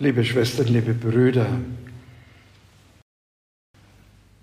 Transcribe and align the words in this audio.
Liebe 0.00 0.24
Schwestern, 0.24 0.68
liebe 0.68 0.94
Brüder, 0.94 1.58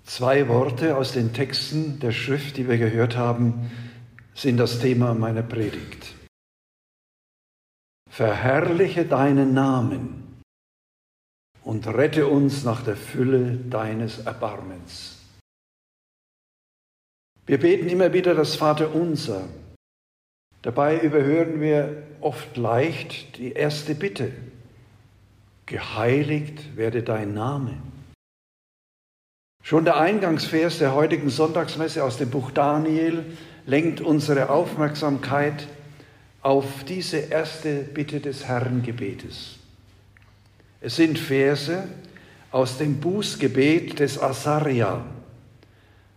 zwei 0.04 0.48
Worte 0.48 0.98
aus 0.98 1.12
den 1.12 1.32
Texten 1.32 1.98
der 1.98 2.12
Schrift, 2.12 2.58
die 2.58 2.68
wir 2.68 2.76
gehört 2.76 3.16
haben, 3.16 3.70
sind 4.34 4.58
das 4.58 4.80
Thema 4.80 5.14
meiner 5.14 5.42
Predigt. 5.42 6.14
Verherrliche 8.10 9.06
deinen 9.06 9.54
Namen 9.54 10.42
und 11.64 11.86
rette 11.86 12.26
uns 12.26 12.64
nach 12.64 12.82
der 12.82 12.96
Fülle 12.96 13.56
deines 13.56 14.18
Erbarmens. 14.26 15.16
Wir 17.46 17.58
beten 17.58 17.88
immer 17.88 18.12
wieder 18.12 18.34
das 18.34 18.56
Vaterunser. 18.56 19.48
Dabei 20.60 21.00
überhören 21.00 21.62
wir 21.62 22.02
oft 22.20 22.58
leicht 22.58 23.38
die 23.38 23.52
erste 23.52 23.94
Bitte 23.94 24.34
geheiligt 25.66 26.76
werde 26.76 27.02
dein 27.02 27.34
Name. 27.34 27.72
Schon 29.62 29.84
der 29.84 29.98
Eingangsvers 29.98 30.78
der 30.78 30.94
heutigen 30.94 31.28
Sonntagsmesse 31.28 32.04
aus 32.04 32.18
dem 32.18 32.30
Buch 32.30 32.52
Daniel 32.52 33.24
lenkt 33.66 34.00
unsere 34.00 34.48
Aufmerksamkeit 34.48 35.66
auf 36.40 36.84
diese 36.88 37.16
erste 37.16 37.80
Bitte 37.82 38.20
des 38.20 38.46
Herrengebetes. 38.46 39.56
Es 40.80 40.94
sind 40.94 41.18
Verse 41.18 41.88
aus 42.52 42.78
dem 42.78 43.00
Bußgebet 43.00 43.98
des 43.98 44.22
Asaria. 44.22 45.04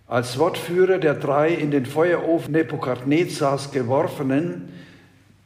Als 0.06 0.38
Wortführer 0.38 1.00
der 1.00 1.16
drei 1.16 1.50
in 1.50 1.72
den 1.72 1.88
Feuerofen 1.88 2.52
Nebukadnezars 2.52 3.72
geworfenen, 3.72 4.72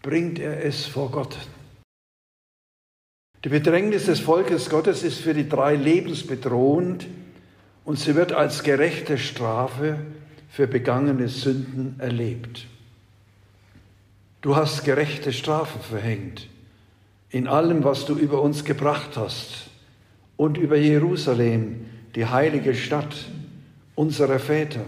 bringt 0.01 0.39
er 0.39 0.65
es 0.65 0.85
vor 0.85 1.09
Gott. 1.09 1.37
Die 3.43 3.49
Bedrängnis 3.49 4.05
des 4.05 4.21
Volkes 4.21 4.69
Gottes 4.69 5.03
ist 5.03 5.19
für 5.19 5.33
die 5.33 5.49
drei 5.49 5.75
lebensbedrohend 5.75 7.07
und 7.83 7.99
sie 7.99 8.15
wird 8.15 8.31
als 8.31 8.63
gerechte 8.63 9.17
Strafe 9.17 9.97
für 10.49 10.65
begangene 10.65 11.27
Sünden 11.27 11.95
erlebt. 11.99 12.67
Du 14.41 14.55
hast 14.55 14.85
gerechte 14.85 15.33
Strafe 15.33 15.79
verhängt 15.79 16.47
in 17.29 17.47
allem, 17.47 17.83
was 17.83 18.05
du 18.05 18.15
über 18.15 18.41
uns 18.41 18.63
gebracht 18.63 19.17
hast 19.17 19.69
und 20.37 20.57
über 20.57 20.77
Jerusalem, 20.77 21.85
die 22.15 22.27
heilige 22.27 22.75
Stadt 22.75 23.25
unserer 23.95 24.39
Väter. 24.39 24.85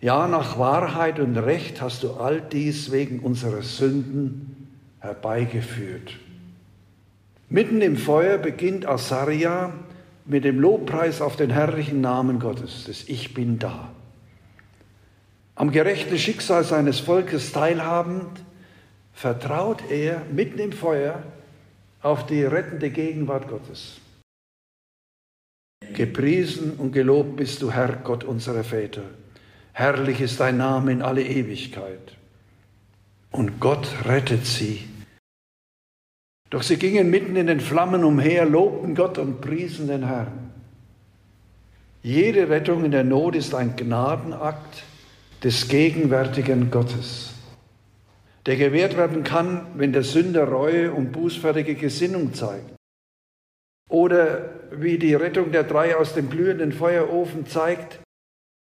Ja, 0.00 0.26
nach 0.26 0.58
Wahrheit 0.58 1.20
und 1.20 1.36
Recht 1.36 1.80
hast 1.80 2.02
du 2.02 2.14
all 2.14 2.40
dies 2.40 2.90
wegen 2.90 3.20
unserer 3.20 3.62
Sünden 3.62 4.68
herbeigeführt. 4.98 6.18
Mitten 7.52 7.82
im 7.82 7.96
Feuer 7.96 8.38
beginnt 8.38 8.86
Asaria 8.86 9.72
mit 10.24 10.44
dem 10.44 10.60
Lobpreis 10.60 11.20
auf 11.20 11.34
den 11.34 11.50
herrlichen 11.50 12.00
Namen 12.00 12.38
Gottes, 12.38 12.84
das 12.86 13.08
Ich 13.08 13.34
bin 13.34 13.58
da. 13.58 13.90
Am 15.56 15.72
gerechten 15.72 16.16
Schicksal 16.16 16.62
seines 16.62 17.00
Volkes 17.00 17.50
teilhabend, 17.50 18.44
vertraut 19.12 19.82
er 19.90 20.22
mitten 20.32 20.60
im 20.60 20.70
Feuer 20.70 21.24
auf 22.02 22.24
die 22.24 22.44
rettende 22.44 22.88
Gegenwart 22.88 23.48
Gottes. 23.48 24.00
Gepriesen 25.92 26.74
und 26.74 26.92
gelobt 26.92 27.34
bist 27.34 27.62
du, 27.62 27.72
Herr 27.72 27.96
Gott 27.96 28.22
unserer 28.22 28.62
Väter. 28.62 29.02
Herrlich 29.72 30.20
ist 30.20 30.38
dein 30.38 30.56
Name 30.56 30.92
in 30.92 31.02
alle 31.02 31.24
Ewigkeit. 31.24 32.16
Und 33.32 33.58
Gott 33.58 33.88
rettet 34.06 34.46
sie 34.46 34.84
doch 36.50 36.62
sie 36.62 36.76
gingen 36.76 37.10
mitten 37.10 37.36
in 37.36 37.46
den 37.46 37.60
Flammen 37.60 38.04
umher, 38.04 38.44
lobten 38.44 38.94
Gott 38.94 39.18
und 39.18 39.40
priesen 39.40 39.86
den 39.86 40.06
Herrn. 40.06 40.50
Jede 42.02 42.48
Rettung 42.48 42.84
in 42.84 42.90
der 42.90 43.04
Not 43.04 43.36
ist 43.36 43.54
ein 43.54 43.76
Gnadenakt 43.76 44.84
des 45.44 45.68
gegenwärtigen 45.68 46.70
Gottes, 46.70 47.34
der 48.46 48.56
gewährt 48.56 48.96
werden 48.96 49.22
kann, 49.22 49.66
wenn 49.76 49.92
der 49.92 50.02
Sünder 50.02 50.44
Reue 50.44 50.92
und 50.92 51.12
bußfertige 51.12 51.74
Gesinnung 51.74 52.34
zeigt. 52.34 52.74
Oder 53.88 54.50
wie 54.72 54.98
die 54.98 55.14
Rettung 55.14 55.52
der 55.52 55.64
drei 55.64 55.96
aus 55.96 56.14
dem 56.14 56.30
glühenden 56.30 56.72
Feuerofen 56.72 57.46
zeigt, 57.46 58.00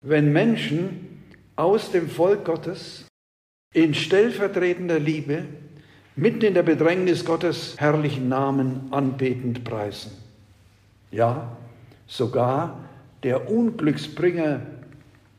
wenn 0.04 0.32
Menschen 0.32 1.22
aus 1.56 1.90
dem 1.90 2.08
Volk 2.08 2.44
Gottes 2.44 3.06
in 3.72 3.94
stellvertretender 3.94 5.00
Liebe 5.00 5.44
mitten 6.16 6.42
in 6.42 6.54
der 6.54 6.62
Bedrängnis 6.62 7.24
Gottes 7.24 7.74
herrlichen 7.78 8.28
Namen 8.28 8.88
anbetend 8.90 9.64
preisen. 9.64 10.12
Ja, 11.10 11.56
sogar 12.06 12.78
der 13.22 13.50
Unglücksbringer 13.50 14.60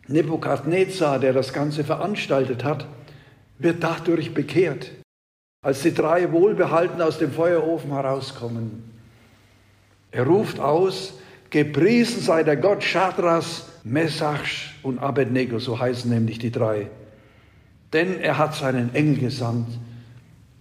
Nebukadnezar, 0.07 1.19
der 1.19 1.33
das 1.33 1.53
Ganze 1.53 1.83
veranstaltet 1.83 2.63
hat, 2.63 2.87
wird 3.57 3.83
dadurch 3.83 4.33
bekehrt, 4.33 4.91
als 5.63 5.81
die 5.81 5.93
drei 5.93 6.31
wohlbehalten 6.31 7.01
aus 7.01 7.17
dem 7.17 7.31
Feuerofen 7.31 7.91
herauskommen. 7.91 8.83
Er 10.11 10.25
ruft 10.25 10.59
aus, 10.59 11.13
gepriesen 11.49 12.21
sei 12.21 12.43
der 12.43 12.57
Gott 12.57 12.83
Shadras, 12.83 13.69
Mesach 13.83 14.73
und 14.83 14.99
Abednego, 14.99 15.59
so 15.59 15.79
heißen 15.79 16.09
nämlich 16.09 16.39
die 16.39 16.51
drei. 16.51 16.87
Denn 17.93 18.19
er 18.19 18.37
hat 18.37 18.55
seinen 18.55 18.93
Engel 18.93 19.17
gesandt 19.17 19.67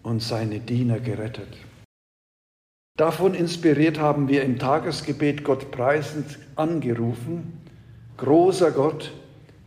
und 0.05 0.23
seine 0.23 0.61
Diener 0.61 1.01
gerettet. 1.01 1.49
Davon 2.97 3.35
inspiriert 3.35 3.99
haben 3.99 4.29
wir 4.29 4.45
im 4.45 4.61
Tagesgebet 4.61 5.43
Gott 5.43 5.73
preisend 5.73 6.39
angerufen, 6.55 7.61
großer 8.19 8.71
Gott, 8.71 9.13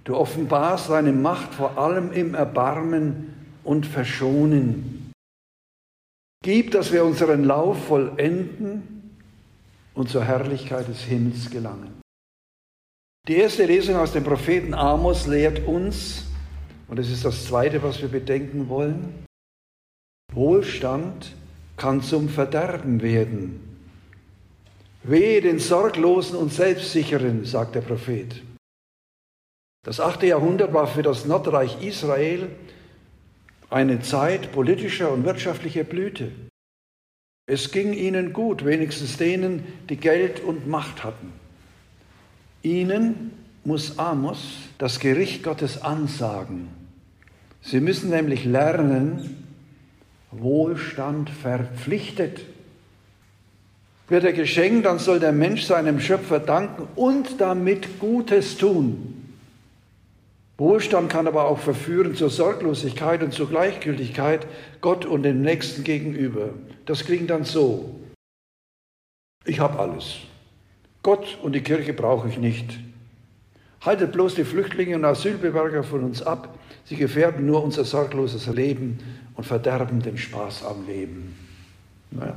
du 0.06 0.16
offenbarst 0.16 0.90
deine 0.90 1.12
Macht 1.12 1.54
vor 1.54 1.78
allem 1.78 2.14
im 2.14 2.36
Erbarmen 2.36 3.34
und 3.66 3.86
Verschonen. 3.86 5.12
Gib, 6.42 6.72
dass 6.72 6.94
wir 6.94 7.04
unseren 7.04 7.44
Lauf 7.44 7.88
vollenden 7.88 9.12
und 9.94 10.08
zur 10.08 10.24
Herrlichkeit 10.24 10.88
des 10.88 11.02
Himmels 11.02 11.50
gelangen. 11.50 12.02
Die 13.28 13.36
erste 13.36 13.66
Lesung 13.66 13.98
aus 13.98 14.14
dem 14.14 14.24
Propheten 14.24 14.74
Amos 14.74 15.28
lehrt 15.28 15.68
uns, 15.68 16.24
und 16.88 16.98
es 16.98 17.12
ist 17.12 17.26
das 17.26 17.46
zweite, 17.46 17.84
was 17.84 18.02
wir 18.02 18.08
bedenken 18.08 18.70
wollen, 18.70 19.27
Wohlstand 20.34 21.34
kann 21.78 22.02
zum 22.02 22.30
Verderben 22.30 23.02
werden. 23.02 23.60
Wehe 25.04 25.42
den 25.42 25.60
Sorglosen 25.60 26.38
und 26.38 26.52
Selbstsicheren, 26.52 27.46
sagt 27.46 27.76
der 27.76 27.82
Prophet. 27.82 28.44
Das 29.84 30.00
achte 30.00 30.28
Jahrhundert 30.28 30.74
war 30.74 30.88
für 30.88 31.02
das 31.02 31.26
Nordreich 31.26 31.82
Israel 31.82 32.50
eine 33.70 34.02
Zeit 34.02 34.52
politischer 34.52 35.12
und 35.12 35.24
wirtschaftlicher 35.24 35.84
Blüte. 35.84 36.32
Es 37.46 37.72
ging 37.72 37.94
ihnen 37.94 38.34
gut, 38.34 38.66
wenigstens 38.66 39.16
denen, 39.16 39.64
die 39.88 39.96
Geld 39.96 40.42
und 40.42 40.68
Macht 40.68 41.06
hatten. 41.06 41.32
Ihnen 42.64 43.32
muss 43.64 43.98
Amos 43.98 44.58
das 44.78 45.00
Gericht 45.00 45.44
Gottes 45.44 45.82
ansagen. 45.82 46.68
Sie 47.62 47.80
müssen 47.80 48.10
nämlich 48.10 48.44
lernen, 48.44 49.47
Wohlstand 50.32 51.30
verpflichtet. 51.30 52.42
Wird 54.10 54.24
er 54.24 54.34
geschenkt, 54.34 54.86
dann 54.86 55.00
soll 55.00 55.20
der 55.20 55.32
Mensch 55.32 55.64
seinem 55.64 56.00
Schöpfer 56.00 56.40
danken 56.40 56.88
und 56.96 57.42
damit 57.42 58.00
Gutes 58.00 58.58
tun. 58.58 59.14
Wohlstand 60.58 61.10
kann 61.10 61.28
aber 61.28 61.46
auch 61.46 61.60
verführen 61.60 62.16
zur 62.16 62.30
Sorglosigkeit 62.30 63.22
und 63.22 63.34
zur 63.34 63.48
Gleichgültigkeit 63.48 64.48
Gott 64.82 65.06
und 65.06 65.24
dem 65.24 65.42
Nächsten 65.42 65.84
gegenüber. 65.84 66.50
Das 66.86 67.06
klingt 67.06 67.30
dann 67.30 67.44
so. 67.44 68.00
Ich 69.46 69.60
habe 69.60 69.78
alles. 69.78 70.18
Gott 71.04 71.38
und 71.44 71.54
die 71.54 71.62
Kirche 71.62 71.94
brauche 71.94 72.28
ich 72.28 72.38
nicht. 72.38 72.80
Haltet 73.82 74.12
bloß 74.12 74.36
die 74.36 74.44
Flüchtlinge 74.44 74.96
und 74.96 75.06
Asylbewerber 75.06 75.84
von 75.84 76.04
uns 76.04 76.22
ab. 76.22 76.58
Sie 76.86 76.96
gefährden 76.96 77.46
nur 77.46 77.64
unser 77.64 77.86
sorgloses 77.86 78.48
Leben 78.48 79.00
und 79.36 79.44
verderben 79.46 80.02
den 80.02 80.18
Spaß 80.18 80.66
am 80.66 80.88
Leben. 80.88 81.36
Naja. 82.12 82.36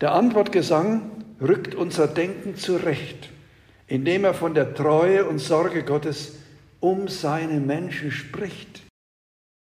Der 0.00 0.12
Antwortgesang 0.12 1.10
rückt 1.40 1.74
unser 1.74 2.06
Denken 2.06 2.56
zurecht, 2.56 3.30
indem 3.86 4.24
er 4.24 4.34
von 4.34 4.54
der 4.54 4.74
Treue 4.74 5.24
und 5.24 5.38
Sorge 5.38 5.84
Gottes 5.84 6.36
um 6.80 7.08
seine 7.08 7.60
Menschen 7.60 8.10
spricht. 8.10 8.82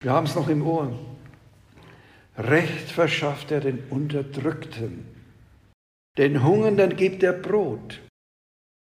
Wir 0.01 0.13
haben 0.13 0.27
es 0.27 0.35
noch 0.35 0.49
im 0.49 0.67
Ohr. 0.67 0.93
Recht 2.39 2.91
verschafft 2.91 3.51
er 3.51 3.61
den 3.61 3.81
Unterdrückten. 3.91 5.07
Den 6.19 6.43
Hungernden 6.43 6.97
gibt 6.97 7.23
er 7.23 7.33
Brot. 7.33 8.01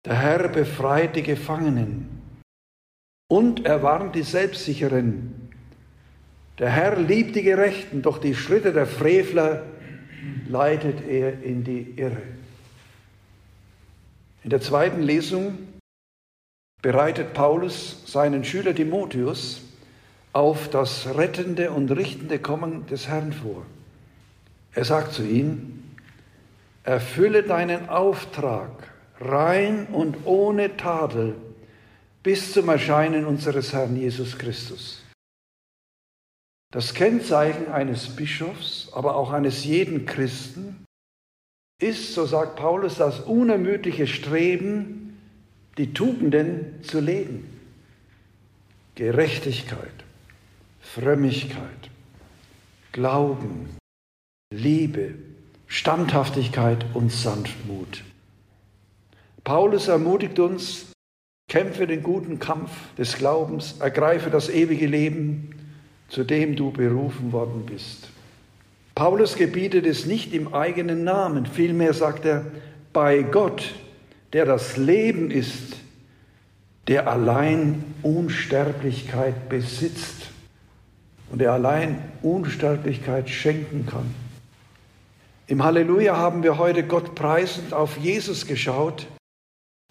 Der 0.05 0.21
Herr 0.21 0.47
befreit 0.49 1.15
die 1.15 1.23
Gefangenen. 1.23 2.21
Und 3.27 3.65
er 3.65 3.81
warnt 3.81 4.13
die 4.13 4.21
Selbstsicheren. 4.21 5.49
Der 6.59 6.69
Herr 6.69 6.97
liebt 6.97 7.35
die 7.35 7.41
Gerechten, 7.41 8.03
doch 8.03 8.19
die 8.19 8.35
Schritte 8.35 8.71
der 8.71 8.85
Frevler 8.85 9.63
leitet 10.47 11.05
er 11.07 11.41
in 11.41 11.63
die 11.63 11.95
Irre. 11.97 12.21
In 14.43 14.51
der 14.51 14.61
zweiten 14.61 15.01
Lesung 15.01 15.57
bereitet 16.83 17.33
Paulus 17.33 18.03
seinen 18.05 18.43
Schüler 18.43 18.75
Timotheus 18.75 19.63
auf 20.33 20.69
das 20.69 21.17
rettende 21.17 21.71
und 21.71 21.89
richtende 21.89 22.37
Kommen 22.37 22.85
des 22.85 23.07
Herrn 23.07 23.33
vor. 23.33 23.65
Er 24.73 24.85
sagt 24.85 25.13
zu 25.13 25.23
ihm, 25.23 25.83
erfülle 26.83 27.41
deinen 27.41 27.89
Auftrag 27.89 28.94
rein 29.19 29.87
und 29.87 30.25
ohne 30.25 30.77
Tadel 30.77 31.35
bis 32.23 32.53
zum 32.53 32.69
Erscheinen 32.69 33.25
unseres 33.25 33.71
Herrn 33.73 33.95
Jesus 33.95 34.37
Christus. 34.37 35.03
Das 36.71 36.93
Kennzeichen 36.93 37.71
eines 37.71 38.15
Bischofs, 38.15 38.89
aber 38.93 39.15
auch 39.15 39.31
eines 39.31 39.63
jeden 39.63 40.05
Christen 40.05 40.85
ist, 41.81 42.13
so 42.13 42.25
sagt 42.25 42.55
Paulus, 42.55 42.95
das 42.95 43.19
unermüdliche 43.21 44.07
Streben, 44.07 45.17
die 45.77 45.93
Tugenden 45.93 46.83
zu 46.83 46.99
leben. 46.99 47.49
Gerechtigkeit, 48.95 50.03
Frömmigkeit, 50.79 51.89
Glauben, 52.91 53.75
Liebe, 54.53 55.15
Standhaftigkeit 55.67 56.85
und 56.93 57.11
Sanftmut. 57.11 58.03
Paulus 59.45 59.87
ermutigt 59.87 60.39
uns, 60.39 60.87
kämpfe 61.47 61.85
den 61.85 62.01
guten 62.01 62.39
Kampf 62.39 62.71
des 62.97 63.15
Glaubens, 63.15 63.75
ergreife 63.79 64.31
das 64.31 64.49
ewige 64.49 64.87
Leben, 64.87 65.51
zu 66.09 66.23
dem 66.23 66.55
du 66.55 66.71
berufen 66.71 67.31
worden 67.31 67.63
bist. 67.63 68.09
Paulus 68.95 69.35
gebietet 69.35 69.85
es 69.85 70.07
nicht 70.07 70.33
im 70.33 70.55
eigenen 70.55 71.03
Namen, 71.03 71.45
vielmehr 71.45 71.93
sagt 71.93 72.25
er, 72.25 72.45
bei 72.91 73.21
Gott, 73.21 73.75
der 74.33 74.45
das 74.45 74.77
Leben 74.77 75.29
ist, 75.29 75.75
der 76.87 77.07
allein 77.07 77.83
Unsterblichkeit 78.01 79.47
besitzt 79.47 80.31
und 81.29 81.39
der 81.39 81.51
allein 81.51 81.99
Unsterblichkeit 82.23 83.29
schenken 83.29 83.85
kann. 83.85 84.11
Im 85.45 85.63
Halleluja 85.63 86.17
haben 86.17 86.41
wir 86.41 86.57
heute 86.57 86.81
Gott 86.81 87.13
preisend 87.13 87.73
auf 87.73 87.97
Jesus 87.97 88.47
geschaut, 88.47 89.05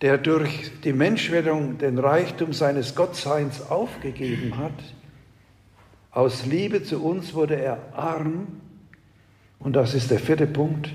der 0.03 0.19
durch 0.19 0.71
die 0.83 0.93
Menschwerdung 0.93 1.79
den 1.79 1.99
Reichtum 1.99 2.53
seines 2.53 2.95
Gottseins 2.95 3.71
aufgegeben 3.71 4.57
hat. 4.59 4.73
Aus 6.11 6.47
Liebe 6.47 6.83
zu 6.83 7.03
uns 7.05 7.35
wurde 7.35 7.57
er 7.57 7.79
arm. 7.95 8.61
Und 9.59 9.75
das 9.75 9.95
ist 9.95 10.11
der 10.11 10.19
vierte 10.19 10.47
Punkt. 10.47 10.91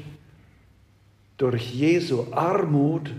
Durch 1.37 1.73
Jesu 1.73 2.27
Armut 2.31 3.13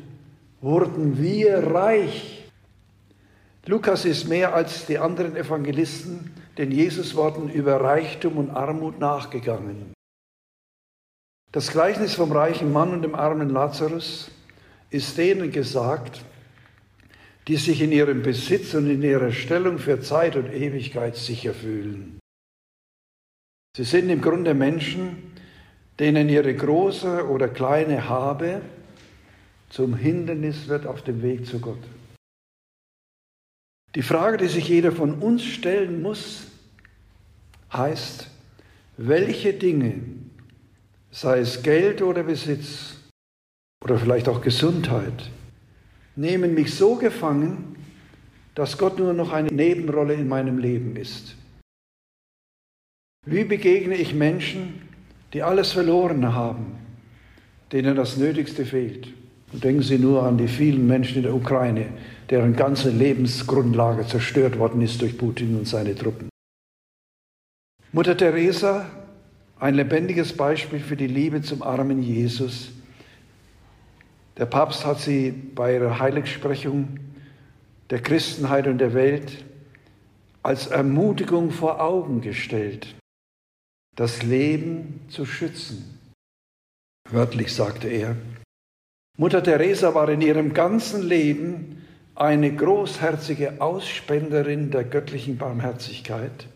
wurden 0.61 1.19
wir 1.19 1.59
reich. 1.59 2.45
Lukas 3.67 4.05
ist 4.05 4.29
mehr 4.29 4.55
als 4.55 4.87
die 4.87 4.99
anderen 4.99 5.37
Evangelisten 5.37 6.31
den 6.59 6.73
Jesusworten 6.73 7.49
über 7.49 7.81
Reichtum 7.81 8.37
und 8.37 8.51
Armut 8.51 8.99
nachgegangen. 8.99 9.93
Das 11.53 11.71
Gleichnis 11.71 12.15
vom 12.15 12.33
reichen 12.33 12.73
Mann 12.73 12.93
und 12.93 13.03
dem 13.03 13.15
armen 13.15 13.51
Lazarus 13.51 14.31
ist 14.91 15.17
denen 15.17 15.51
gesagt, 15.51 16.25
die 17.49 17.57
sich 17.57 17.81
in 17.81 17.93
ihrem 17.93 18.23
Besitz 18.23 18.75
und 18.75 18.91
in 18.91 19.03
ihrer 19.03 19.33
Stellung 19.33 19.79
für 19.79 20.01
Zeit 20.01 20.37
und 20.37 20.53
Ewigkeit 20.53 21.17
sicher 21.17 21.55
fühlen. 21.55 22.19
Sie 23.77 23.85
sind 23.85 24.11
im 24.11 24.21
Grunde 24.21 24.55
Menschen, 24.55 25.33
denen 25.99 26.29
ihre 26.29 26.55
große 26.55 27.29
oder 27.29 27.49
kleine 27.49 28.09
Habe 28.09 28.63
zum 29.69 29.95
Hindernis 29.95 30.69
wird 30.69 30.87
auf 30.87 31.03
dem 31.03 31.23
Weg 31.23 31.47
zu 31.47 31.61
Gott. 31.61 31.83
Die 33.95 34.03
Frage, 34.03 34.37
die 34.37 34.49
sich 34.49 34.69
jeder 34.69 34.93
von 34.93 35.15
uns 35.15 35.45
stellen 35.45 36.03
muss, 36.03 36.47
heißt, 37.73 38.29
welche 38.97 39.53
Dinge, 39.53 40.03
sei 41.11 41.41
es 41.41 41.63
Geld 41.63 42.03
oder 42.03 42.23
Besitz 42.23 43.00
oder 43.91 43.99
vielleicht 43.99 44.29
auch 44.29 44.41
Gesundheit, 44.41 45.31
nehmen 46.15 46.55
mich 46.55 46.75
so 46.75 46.95
gefangen, 46.95 47.77
dass 48.55 48.79
Gott 48.79 48.99
nur 48.99 49.13
noch 49.13 49.33
eine 49.33 49.51
Nebenrolle 49.51 50.15
in 50.15 50.29
meinem 50.29 50.59
Leben 50.59 50.95
ist. 50.95 51.35
Wie 53.27 53.45
begegne 53.45 53.97
ich 53.97 54.15
Menschen, 54.15 54.83
die 55.33 55.43
alles 55.43 55.73
verloren 55.73 56.35
haben, 56.35 56.79
denen 57.73 57.97
das 57.97 58.17
Nötigste 58.17 58.65
fehlt? 58.65 59.09
Und 59.53 59.65
denken 59.65 59.83
Sie 59.83 59.99
nur 59.99 60.23
an 60.23 60.39
die 60.39 60.47
vielen 60.47 60.87
Menschen 60.87 61.17
in 61.17 61.23
der 61.25 61.35
Ukraine, 61.35 61.87
deren 62.31 62.55
ganze 62.55 62.91
Lebensgrundlage 62.91 64.07
zerstört 64.07 64.57
worden 64.59 64.81
ist 64.83 65.03
durch 65.03 65.19
Putin 65.19 65.59
und 65.59 65.67
seine 65.67 65.97
Truppen. 65.97 66.29
Mutter 67.91 68.17
Teresa, 68.17 68.89
ein 69.59 69.75
lebendiges 69.75 70.33
Beispiel 70.33 70.79
für 70.79 70.97
die 70.97 71.09
Liebe 71.09 71.43
zum 71.43 71.63
armen 71.65 72.01
Jesus. 72.01 72.71
Der 74.41 74.47
Papst 74.47 74.87
hat 74.87 74.99
sie 74.99 75.33
bei 75.33 75.75
ihrer 75.75 75.99
Heiligsprechung 75.99 76.99
der 77.91 78.01
Christenheit 78.01 78.67
und 78.67 78.79
der 78.79 78.95
Welt 78.95 79.45
als 80.43 80.69
Ermutigung 80.69 81.51
vor 81.51 81.79
Augen 81.79 82.23
gestellt, 82.23 82.95
das 83.97 84.23
Leben 84.23 85.05
zu 85.11 85.27
schützen. 85.27 85.99
Wörtlich 87.11 87.53
sagte 87.55 87.89
er, 87.89 88.17
Mutter 89.19 89.43
Teresa 89.43 89.95
war 89.95 90.09
in 90.09 90.23
ihrem 90.23 90.55
ganzen 90.55 91.07
Leben 91.07 91.85
eine 92.15 92.57
großherzige 92.57 93.61
Ausspenderin 93.61 94.71
der 94.71 94.85
göttlichen 94.85 95.37
Barmherzigkeit, 95.37 96.47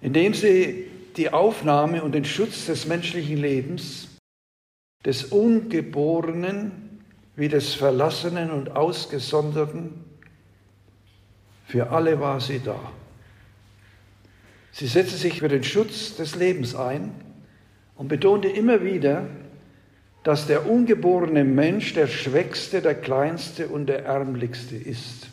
indem 0.00 0.34
sie 0.34 0.90
die 1.16 1.32
Aufnahme 1.32 2.02
und 2.02 2.10
den 2.10 2.24
Schutz 2.24 2.66
des 2.66 2.86
menschlichen 2.86 3.36
Lebens, 3.36 4.08
des 5.04 5.26
Ungeborenen 5.26 6.87
wie 7.38 7.48
des 7.48 7.72
Verlassenen 7.74 8.50
und 8.50 8.74
Ausgesonderten, 8.74 10.04
für 11.66 11.90
alle 11.90 12.18
war 12.18 12.40
sie 12.40 12.58
da. 12.58 12.80
Sie 14.72 14.88
setzte 14.88 15.16
sich 15.16 15.38
für 15.38 15.46
den 15.46 15.62
Schutz 15.62 16.16
des 16.16 16.34
Lebens 16.34 16.74
ein 16.74 17.12
und 17.94 18.08
betonte 18.08 18.48
immer 18.48 18.82
wieder, 18.82 19.28
dass 20.24 20.48
der 20.48 20.68
ungeborene 20.68 21.44
Mensch 21.44 21.94
der 21.94 22.08
Schwächste, 22.08 22.82
der 22.82 22.96
Kleinste 22.96 23.68
und 23.68 23.86
der 23.86 24.04
Ärmlichste 24.04 24.74
ist. 24.74 25.28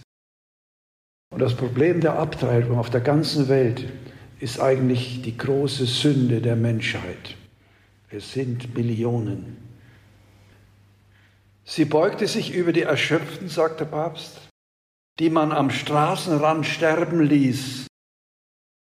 Und 1.34 1.42
das 1.42 1.56
Problem 1.56 2.02
der 2.02 2.20
Abtreibung 2.20 2.78
auf 2.78 2.92
der 2.92 3.02
ganzen 3.02 3.50
Welt 3.50 3.84
ist 4.40 4.60
eigentlich 4.60 5.24
die 5.24 5.36
große 5.36 5.86
Sünde 5.86 6.40
der 6.40 6.56
Menschheit. 6.56 7.36
Es 8.12 8.32
sind 8.34 8.76
Millionen. 8.76 9.65
Sie 11.66 11.86
beugte 11.86 12.28
sich 12.28 12.54
über 12.54 12.72
die 12.72 12.84
Erschöpften, 12.84 13.50
sagt 13.50 13.80
der 13.80 13.86
Papst, 13.86 14.40
die 15.20 15.32
man 15.32 15.52
am 15.52 15.72
Straßenrand 15.72 16.66
sterben 16.66 17.22
ließ, 17.22 17.88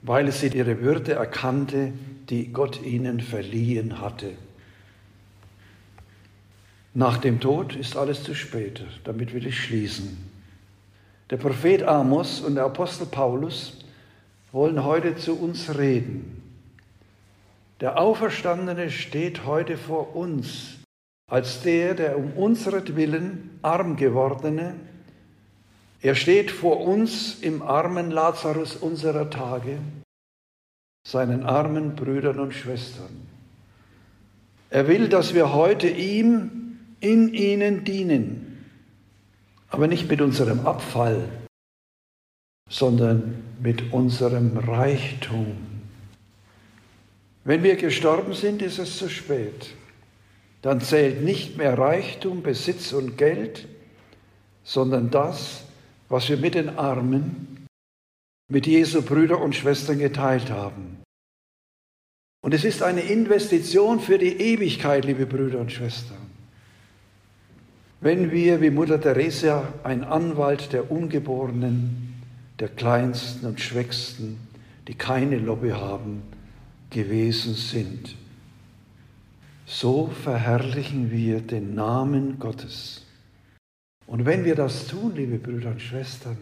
weil 0.04 0.30
sie 0.34 0.48
ihre 0.48 0.82
Würde 0.82 1.14
erkannte, 1.14 1.94
die 2.30 2.52
Gott 2.52 2.82
ihnen 2.84 3.22
verliehen 3.22 4.02
hatte. 4.02 4.34
Nach 6.94 7.18
dem 7.18 7.40
Tod 7.40 7.76
ist 7.76 7.96
alles 7.96 8.24
zu 8.24 8.36
spät. 8.36 8.86
Damit 9.06 9.34
will 9.34 9.48
ich 9.48 9.64
schließen. 9.64 10.30
Der 11.30 11.38
Prophet 11.38 11.84
Amos 11.84 12.42
und 12.42 12.56
der 12.56 12.66
Apostel 12.66 13.08
Paulus 13.08 13.80
wollen 14.52 14.84
heute 14.84 15.16
zu 15.16 15.40
uns 15.40 15.76
reden. 15.76 16.44
Der 17.80 17.98
Auferstandene 17.98 18.92
steht 18.92 19.46
heute 19.46 19.78
vor 19.78 20.16
uns 20.16 20.83
als 21.34 21.64
der, 21.64 21.96
der 21.96 22.16
um 22.16 22.34
unseretwillen 22.34 23.58
arm 23.64 23.96
gewordene, 23.96 24.76
er 26.00 26.14
steht 26.14 26.52
vor 26.52 26.82
uns 26.82 27.40
im 27.42 27.64
armen 27.64 28.12
Lazarus 28.12 28.76
unserer 28.76 29.32
Tage, 29.32 29.80
seinen 31.08 31.44
armen 31.44 31.96
Brüdern 31.96 32.40
und 32.40 32.54
Schwestern. 32.54 33.26
Er 34.70 34.88
will, 34.88 35.10
dass 35.10 35.34
wir 35.34 35.56
heute 35.56 35.90
ihm 35.90 36.78
in 37.00 37.34
ihnen 37.34 37.84
dienen, 37.84 38.70
aber 39.70 39.88
nicht 39.88 40.08
mit 40.08 40.22
unserem 40.22 40.68
Abfall, 40.68 41.28
sondern 42.70 43.44
mit 43.60 43.92
unserem 43.92 44.56
Reichtum. 44.56 45.58
Wenn 47.44 47.64
wir 47.64 47.76
gestorben 47.76 48.36
sind, 48.36 48.62
ist 48.62 48.78
es 48.78 49.00
zu 49.00 49.10
spät. 49.10 49.74
Dann 50.64 50.80
zählt 50.80 51.22
nicht 51.22 51.58
mehr 51.58 51.78
Reichtum, 51.78 52.42
Besitz 52.42 52.94
und 52.94 53.18
Geld, 53.18 53.68
sondern 54.64 55.12
das, 55.12 55.66
was 56.08 56.30
wir 56.30 56.38
mit 56.38 56.56
den 56.56 56.78
Armen, 56.78 57.68
mit 58.50 58.66
Jesu 58.66 59.02
Brüder 59.02 59.42
und 59.42 59.56
Schwestern 59.56 60.00
geteilt 60.00 60.50
haben. 60.50 61.02
Und 62.42 62.54
es 62.54 62.64
ist 62.64 62.82
eine 62.82 63.02
Investition 63.02 64.00
für 64.00 64.18
die 64.18 64.40
Ewigkeit, 64.40 65.04
liebe 65.04 65.26
Brüder 65.26 65.60
und 65.60 65.72
Schwestern. 65.72 66.18
Wenn 68.00 68.32
wir 68.32 68.62
wie 68.62 68.70
Mutter 68.70 69.02
Teresa 69.02 69.68
ein 69.84 70.06
Anwalt 70.06 70.72
der 70.72 70.90
Ungeborenen, 70.90 72.22
der 72.60 72.70
Kleinsten 72.70 73.46
und 73.48 73.60
Schwächsten, 73.60 74.38
die 74.88 74.96
keine 74.96 75.40
Lobby 75.40 75.72
haben, 75.72 76.24
gewesen 76.90 77.54
sind, 77.56 78.16
so 79.74 80.08
verherrlichen 80.24 81.10
wir 81.10 81.42
den 81.42 81.74
Namen 81.74 82.38
Gottes. 82.38 83.06
Und 84.06 84.26
wenn 84.26 84.46
wir 84.46 84.56
das 84.56 84.88
tun, 84.88 85.16
liebe 85.16 85.40
Brüder 85.40 85.72
und 85.72 85.82
Schwestern, 85.82 86.38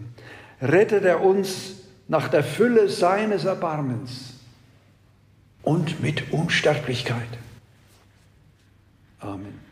rettet 0.61 1.05
er 1.05 1.23
uns 1.23 1.75
nach 2.07 2.27
der 2.27 2.43
Fülle 2.43 2.89
seines 2.89 3.45
Erbarmens 3.45 4.33
und 5.63 6.01
mit 6.01 6.33
Unsterblichkeit. 6.33 7.37
Amen. 9.19 9.70